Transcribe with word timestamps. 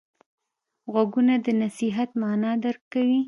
غوږونه 0.91 1.33
د 1.45 1.47
نصیحت 1.61 2.09
معنی 2.21 2.51
درک 2.63 2.81
کوي 2.93 3.19